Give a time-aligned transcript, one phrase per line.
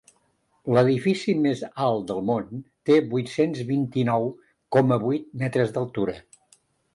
[0.75, 2.47] L'edifici més alt del món
[2.91, 4.27] té vuit-cents vint-i-nou
[4.77, 6.19] coma vuit metres d'altura.